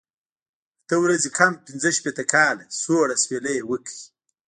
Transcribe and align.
اته 0.83 0.95
ورځې 1.03 1.29
کم 1.37 1.53
پنځه 1.65 1.89
شپېته 1.97 2.23
کاله، 2.33 2.63
سوړ 2.81 3.07
اسویلی 3.17 3.53
یې 3.57 3.63
وکړ. 3.69 3.93